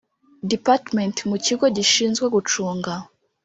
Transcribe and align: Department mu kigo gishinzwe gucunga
Department 0.53 1.17
mu 1.29 1.37
kigo 1.45 1.65
gishinzwe 1.77 2.25
gucunga 2.35 2.93